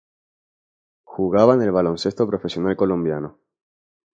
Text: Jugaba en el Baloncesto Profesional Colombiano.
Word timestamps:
Jugaba 1.03 1.53
en 1.53 1.61
el 1.61 1.71
Baloncesto 1.71 2.25
Profesional 2.27 2.75
Colombiano. 2.75 3.37